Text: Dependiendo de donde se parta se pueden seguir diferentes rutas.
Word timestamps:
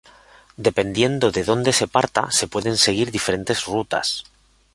Dependiendo 0.57 1.29
de 1.31 1.43
donde 1.43 1.73
se 1.73 1.87
parta 1.87 2.31
se 2.31 2.47
pueden 2.47 2.75
seguir 2.75 3.11
diferentes 3.11 3.65
rutas. 3.65 4.23